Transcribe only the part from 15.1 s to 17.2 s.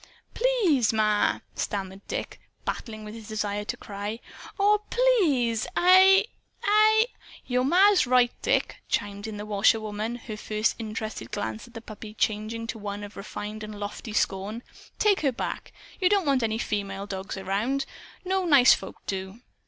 her back. You don't want any female